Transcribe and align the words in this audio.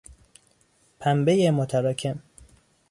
پنبهی 0.99 1.49
متراکم 1.51 2.19